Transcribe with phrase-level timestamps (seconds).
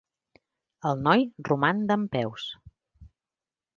[0.91, 2.47] El noi roman dempeus.